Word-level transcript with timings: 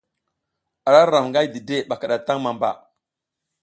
Ara 0.87 1.01
ram 1.11 1.25
nga 1.29 1.39
dide 1.53 1.75
ɓa 1.89 1.95
a 1.97 1.99
kiɗataŋ 2.01 2.37
mamba. 2.43 2.69